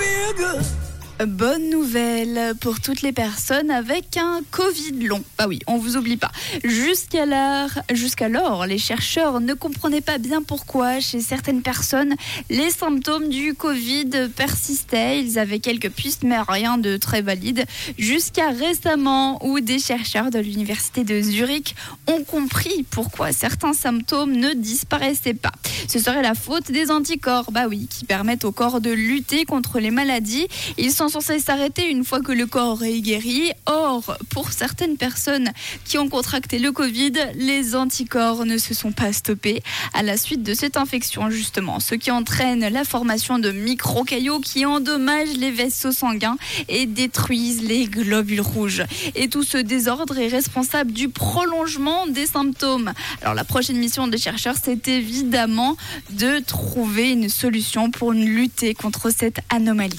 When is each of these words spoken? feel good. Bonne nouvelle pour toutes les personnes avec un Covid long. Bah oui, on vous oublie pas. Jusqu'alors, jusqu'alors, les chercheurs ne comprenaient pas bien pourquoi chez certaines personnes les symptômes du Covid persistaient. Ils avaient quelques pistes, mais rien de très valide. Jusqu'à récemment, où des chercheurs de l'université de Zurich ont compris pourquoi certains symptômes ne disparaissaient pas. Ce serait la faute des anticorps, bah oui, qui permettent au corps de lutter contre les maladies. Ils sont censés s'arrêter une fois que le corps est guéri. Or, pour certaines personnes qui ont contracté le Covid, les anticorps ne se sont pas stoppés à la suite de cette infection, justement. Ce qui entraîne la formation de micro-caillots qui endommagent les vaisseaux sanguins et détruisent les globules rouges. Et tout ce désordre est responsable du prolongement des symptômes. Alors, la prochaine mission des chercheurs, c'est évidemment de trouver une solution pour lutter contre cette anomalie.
feel 0.00 0.32
good. 0.32 0.79
Bonne 1.26 1.68
nouvelle 1.68 2.54
pour 2.62 2.80
toutes 2.80 3.02
les 3.02 3.12
personnes 3.12 3.70
avec 3.70 4.16
un 4.16 4.40
Covid 4.50 5.04
long. 5.04 5.22
Bah 5.36 5.44
oui, 5.48 5.58
on 5.66 5.76
vous 5.76 5.98
oublie 5.98 6.16
pas. 6.16 6.30
Jusqu'alors, 6.64 7.68
jusqu'alors, 7.92 8.64
les 8.64 8.78
chercheurs 8.78 9.38
ne 9.40 9.52
comprenaient 9.52 10.00
pas 10.00 10.16
bien 10.16 10.42
pourquoi 10.42 10.98
chez 11.00 11.20
certaines 11.20 11.60
personnes 11.60 12.14
les 12.48 12.70
symptômes 12.70 13.28
du 13.28 13.52
Covid 13.52 14.30
persistaient. 14.34 15.20
Ils 15.20 15.38
avaient 15.38 15.58
quelques 15.58 15.90
pistes, 15.90 16.22
mais 16.22 16.38
rien 16.40 16.78
de 16.78 16.96
très 16.96 17.20
valide. 17.20 17.66
Jusqu'à 17.98 18.48
récemment, 18.48 19.44
où 19.44 19.60
des 19.60 19.78
chercheurs 19.78 20.30
de 20.30 20.38
l'université 20.38 21.04
de 21.04 21.20
Zurich 21.20 21.74
ont 22.06 22.24
compris 22.24 22.86
pourquoi 22.90 23.32
certains 23.32 23.74
symptômes 23.74 24.32
ne 24.32 24.54
disparaissaient 24.54 25.34
pas. 25.34 25.52
Ce 25.86 25.98
serait 25.98 26.22
la 26.22 26.34
faute 26.34 26.72
des 26.72 26.90
anticorps, 26.90 27.52
bah 27.52 27.66
oui, 27.68 27.88
qui 27.90 28.06
permettent 28.06 28.46
au 28.46 28.52
corps 28.52 28.80
de 28.80 28.90
lutter 28.90 29.44
contre 29.44 29.80
les 29.80 29.90
maladies. 29.90 30.46
Ils 30.78 30.92
sont 30.92 31.09
censés 31.10 31.40
s'arrêter 31.40 31.90
une 31.90 32.04
fois 32.04 32.20
que 32.20 32.32
le 32.32 32.46
corps 32.46 32.82
est 32.84 33.00
guéri. 33.00 33.52
Or, 33.66 34.16
pour 34.30 34.52
certaines 34.52 34.96
personnes 34.96 35.50
qui 35.84 35.98
ont 35.98 36.08
contracté 36.08 36.58
le 36.58 36.72
Covid, 36.72 37.12
les 37.34 37.74
anticorps 37.74 38.46
ne 38.46 38.56
se 38.56 38.74
sont 38.74 38.92
pas 38.92 39.12
stoppés 39.12 39.62
à 39.92 40.02
la 40.02 40.16
suite 40.16 40.42
de 40.42 40.54
cette 40.54 40.76
infection, 40.76 41.30
justement. 41.30 41.80
Ce 41.80 41.94
qui 41.94 42.10
entraîne 42.10 42.66
la 42.68 42.84
formation 42.84 43.38
de 43.38 43.50
micro-caillots 43.50 44.40
qui 44.40 44.64
endommagent 44.64 45.36
les 45.36 45.50
vaisseaux 45.50 45.92
sanguins 45.92 46.36
et 46.68 46.86
détruisent 46.86 47.62
les 47.62 47.86
globules 47.86 48.40
rouges. 48.40 48.84
Et 49.14 49.28
tout 49.28 49.42
ce 49.42 49.58
désordre 49.58 50.18
est 50.18 50.28
responsable 50.28 50.92
du 50.92 51.08
prolongement 51.08 52.06
des 52.06 52.26
symptômes. 52.26 52.92
Alors, 53.22 53.34
la 53.34 53.44
prochaine 53.44 53.78
mission 53.78 54.06
des 54.06 54.18
chercheurs, 54.18 54.56
c'est 54.62 54.86
évidemment 54.86 55.76
de 56.10 56.38
trouver 56.38 57.10
une 57.10 57.28
solution 57.28 57.90
pour 57.90 58.12
lutter 58.12 58.74
contre 58.74 59.10
cette 59.10 59.40
anomalie. 59.48 59.80